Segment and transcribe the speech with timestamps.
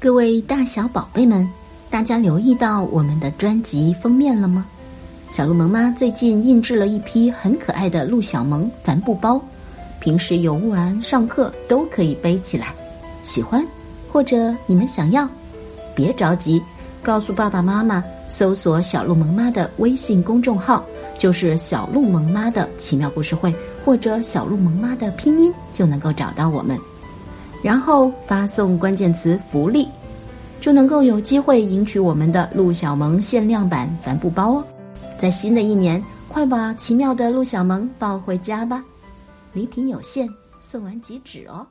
[0.00, 1.46] 各位大小宝贝们，
[1.90, 4.64] 大家留意到我们的专辑封面了吗？
[5.28, 9.38] 小鹿萌妈最近印制了一批很可爱的鹿小萌帆布包，
[10.00, 12.74] 平时游玩、上课都可以背起来。
[13.22, 13.62] 喜欢
[14.10, 15.28] 或者你们想要，
[15.94, 16.62] 别着急，
[17.02, 20.82] 告诉爸爸妈妈，搜索小鹿萌妈的微信公众号，
[21.18, 23.54] 就是小鹿萌妈的奇妙故事会，
[23.84, 26.78] 或者小鹿萌妈的拼音，就能够找到我们。
[27.62, 29.86] 然后发送关键词“福利”，
[30.60, 34.64] 就能够有机会赢取我们的陆小萌限量版帆布包哦！
[35.18, 38.82] 在新的一年，快把奇妙的陆小萌抱回家吧！
[39.52, 40.28] 礼品有限，
[40.60, 41.66] 送完即止哦！